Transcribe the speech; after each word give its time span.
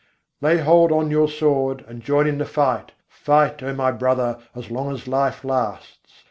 Lay 0.41 0.57
hold 0.57 0.91
on 0.91 1.11
your 1.11 1.29
sword, 1.29 1.85
and 1.87 2.01
join 2.01 2.25
in 2.25 2.39
the 2.39 2.45
fight. 2.45 2.93
Fight, 3.07 3.61
O 3.61 3.71
my 3.75 3.91
brother, 3.91 4.39
as 4.55 4.71
long 4.71 4.91
as 4.91 5.07
life 5.07 5.45
lasts. 5.45 6.19